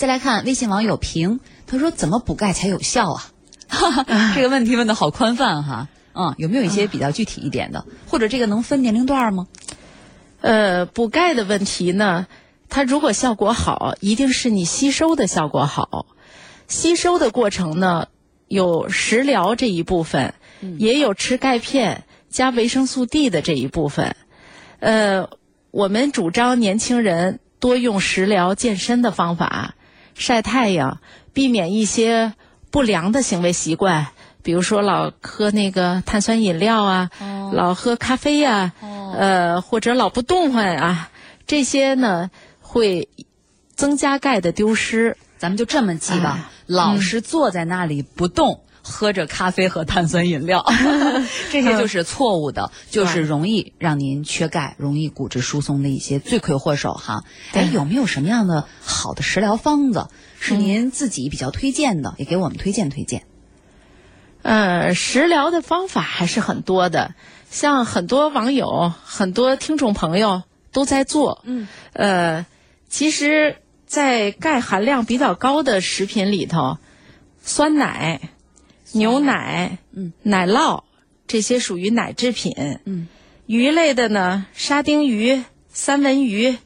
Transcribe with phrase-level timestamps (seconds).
[0.00, 3.32] 再来看微信网友平，他说怎么补钙才有效啊？
[4.34, 5.88] 这个问题问的好宽泛哈。
[6.14, 9.46] 嗯，有没有一些比较具体一点的，或者这个能分年龄段吗？
[10.40, 12.28] 呃，补钙的问题呢，
[12.70, 16.06] 它如果效果好，一定是你吸收的效果好。
[16.66, 18.06] 吸收的过程呢，
[18.48, 20.32] 有食疗这一部分，
[20.78, 24.16] 也有吃钙片加维生素 D 的这一部分。
[24.78, 25.28] 呃，
[25.70, 29.74] 我们主张年轻人多用食疗、健身的方法，
[30.20, 31.00] 晒太阳，
[31.32, 32.34] 避免一些
[32.70, 34.08] 不良的行为习惯。
[34.42, 37.10] 比如说老喝那个碳酸饮料啊，
[37.52, 38.72] 老喝咖啡呀，
[39.16, 41.10] 呃，或者老不动换啊，
[41.46, 42.30] 这些呢
[42.60, 43.08] 会
[43.74, 45.16] 增加钙的丢失。
[45.38, 50.64] 咱们就这么记吧，老是坐在那里不动，喝着咖啡和碳酸饮料，
[51.50, 57.24] 这些就是错误的，就是容易让您缺钙、容易骨质疏松的一些罪魁祸首哈。
[57.52, 60.08] 哎，有没有什么样的好的食疗方子
[60.38, 62.14] 是您自己比较推荐的？
[62.18, 63.24] 也给我们推荐推荐。
[64.42, 67.14] 呃，食疗的方法还是很多的，
[67.50, 70.42] 像很多网友、很多听众朋友
[70.72, 71.42] 都在做。
[71.44, 72.46] 嗯，呃，
[72.88, 76.78] 其实，在钙含量比较高的食品里头，
[77.42, 78.30] 酸奶、
[78.92, 80.82] 牛奶、嗯，奶酪
[81.26, 82.54] 这些属于奶制品。
[82.84, 83.08] 嗯，
[83.46, 86.56] 鱼类的呢，沙丁鱼、三文鱼，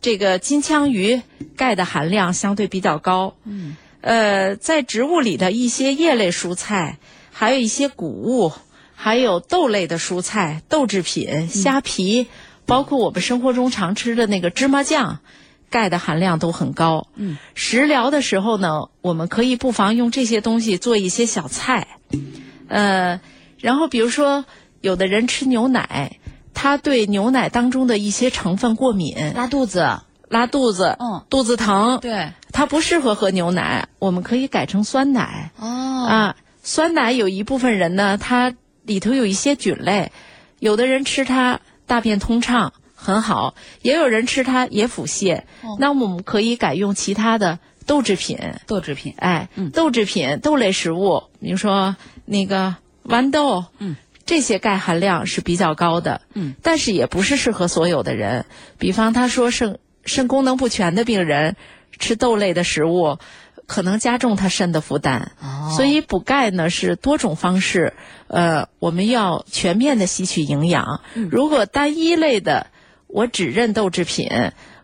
[0.00, 1.22] 这个金枪鱼，
[1.56, 3.36] 钙的含量相对比较高。
[3.44, 6.98] 嗯，呃，在植物里的一些叶类蔬菜。
[7.34, 8.52] 还有一些谷物，
[8.94, 12.28] 还有豆类的蔬菜、豆制品、虾皮，
[12.66, 15.20] 包括我们生活中常吃的那个芝麻酱，
[15.72, 17.08] 钙的含量都很高。
[17.16, 21.88] 嗯，食疗的时候呢，我们可以不妨用这些东西做一些小菜。
[22.68, 23.20] 呃，
[23.58, 24.44] 然后比如说，
[24.80, 26.18] 有的人吃牛奶，
[26.54, 35.50] 他对牛奶当中的一些成分过敏，拉肚子，拉肚子，嗯，肚子疼，对，他不适合喝牛奶，我们可以改成酸奶。
[35.58, 35.66] 哦，
[36.06, 36.36] 啊。
[36.64, 40.12] 酸奶有一部分人呢，它里头有一些菌类，
[40.60, 41.58] 有的人吃它
[41.88, 42.72] 大便通畅
[43.02, 45.42] 很好，也有人吃它也腹泻。
[45.78, 48.38] 那我们可以改用其他的豆制品。
[48.66, 56.20] 豆制品，哎，豆制品、豆类食物，比如说那个豌豆，嗯，这些钙含量是比较高的。
[56.34, 58.46] 嗯，但是也不是适合所有的人。
[58.78, 61.56] 比方他说肾肾功能不全的病人
[61.98, 63.18] 吃豆类的食物。
[63.64, 65.30] 可能加重他肾的负担，
[65.76, 67.94] 所以补钙呢是多种方式。
[68.26, 71.00] 呃，我们要全面的吸取营养。
[71.14, 72.66] 如果单一类的，
[73.12, 74.30] 我只认豆制品，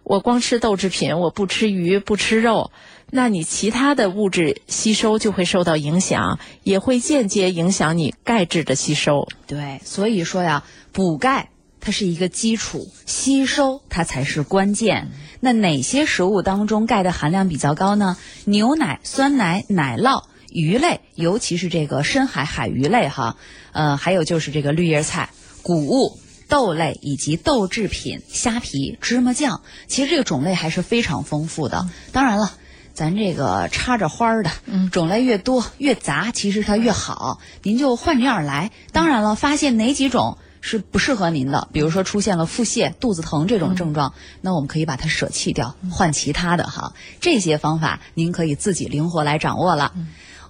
[0.05, 2.71] 我光吃豆制品，我不吃鱼不吃肉，
[3.11, 9.27] 那你其他的物质吸收就会受到影响，也会间接影响你钙质的吸收。
[9.47, 10.63] 对，所以说呀，
[10.93, 11.49] 补钙
[11.81, 15.09] 它是一个基础，吸收它才是关键。
[15.41, 18.19] 那哪些食物当中钙的含量比较高呢？
[18.45, 23.37] 牛奶、酸奶、奶酪、鱼类，尤其是这个深海海鱼类哈，
[23.73, 25.31] 呃，还有就是这个绿叶菜、
[25.63, 31.89] 谷物、豆类以及豆制品、虾皮、芝麻酱，其实这个种类还是非常丰富的。
[32.11, 32.53] 当然了，
[32.95, 34.51] 咱这个插着花儿的，
[34.91, 37.39] 种类越多越杂，其实它越好。
[37.63, 38.71] 您就换着样来。
[38.93, 40.39] 当然了，发现哪几种。
[40.61, 46.95] 是不适合您的，比如说出现了腹泻、肚子疼这种症状，那我们可以把它舍弃掉，换其他的哈。
[47.21, 49.95] 这些方法您可以自己灵活来掌握了。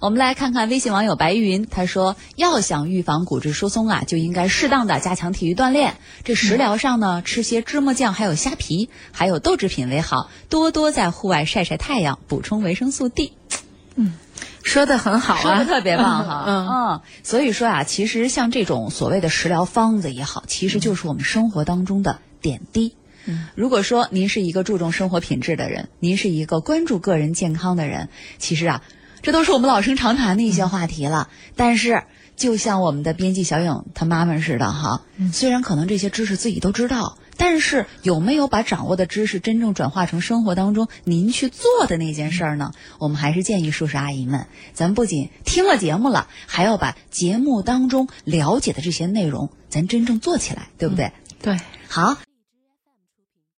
[0.01, 5.95] 我们来看看微信网友白云，他说：要想预防骨质疏松啊，就应该适当的加强体育锻炼。
[6.23, 13.33] 这食疗上呢，吃些芝麻酱，还有虾皮，还有豆制品为好，多多在户外晒晒太阳，补充维生素 D。
[13.97, 14.15] 嗯。
[14.63, 16.69] 说的很好啊，说的特别棒哈，嗯。
[16.69, 22.95] 嗯，所以说啊，其实像这种所谓的食疗方子也好，其实就是我们生活当中的点滴。
[23.55, 28.09] 如果说您是一个注重生活品质的人，您是一个关注个人健康的人，
[28.39, 28.83] 其实啊，
[29.23, 31.29] 这都是我们老生常谈的一些话题了。
[31.57, 32.05] 但是，
[32.37, 35.03] 就像我们的编辑小颖她妈妈似的哈，
[35.33, 37.19] 虽然可能这些知识自己都知道。
[37.41, 42.73] 但是有没有把掌握的知识真正转化成生活当中您去做的那件事儿呢？
[42.99, 51.13] 我们还是建议叔叔阿姨们，咱不仅听了节目了，还要把节目当中了解的这些内容，咱真正做起来，对不对？
[51.41, 51.57] 对，
[51.87, 52.17] 好，